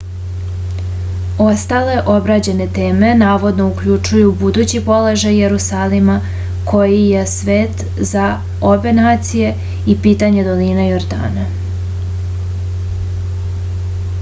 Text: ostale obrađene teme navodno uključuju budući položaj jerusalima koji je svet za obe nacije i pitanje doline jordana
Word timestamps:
ostale 1.47 1.97
obrađene 2.13 2.65
teme 2.77 3.11
navodno 3.17 3.67
uključuju 3.73 4.31
budući 4.39 4.81
položaj 4.87 5.35
jerusalima 5.41 6.15
koji 6.71 7.03
je 7.11 7.27
svet 7.33 7.85
za 8.13 8.25
obe 8.71 8.95
nacije 9.01 9.53
i 9.95 9.97
pitanje 10.07 10.47
doline 10.51 10.89
jordana 10.93 11.45